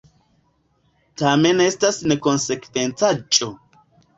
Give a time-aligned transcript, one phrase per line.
[1.21, 3.53] Tamen estas nekonsekvencaĵo.